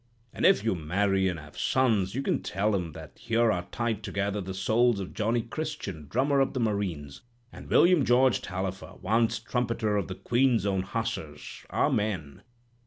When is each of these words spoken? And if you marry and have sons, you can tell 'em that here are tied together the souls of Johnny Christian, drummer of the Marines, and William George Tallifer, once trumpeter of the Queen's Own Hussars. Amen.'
And 0.33 0.47
if 0.47 0.63
you 0.63 0.73
marry 0.73 1.27
and 1.27 1.39
have 1.39 1.59
sons, 1.59 2.15
you 2.15 2.23
can 2.23 2.41
tell 2.41 2.73
'em 2.75 2.93
that 2.93 3.19
here 3.19 3.51
are 3.51 3.67
tied 3.71 4.01
together 4.01 4.41
the 4.41 4.51
souls 4.55 4.99
of 4.99 5.13
Johnny 5.13 5.43
Christian, 5.43 6.07
drummer 6.09 6.39
of 6.39 6.53
the 6.53 6.59
Marines, 6.59 7.21
and 7.53 7.69
William 7.69 8.03
George 8.03 8.41
Tallifer, 8.41 8.99
once 9.03 9.37
trumpeter 9.37 9.97
of 9.97 10.07
the 10.07 10.15
Queen's 10.15 10.65
Own 10.65 10.81
Hussars. 10.81 11.67
Amen.' 11.71 12.41